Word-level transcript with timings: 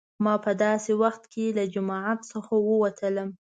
ما 0.23 0.33
په 0.45 0.51
داسې 0.63 0.91
وخت 1.03 1.23
کې 1.33 1.45
له 1.57 1.63
جمعیت 1.73 2.19
څخه 2.31 2.53
ووتلم. 2.67 3.29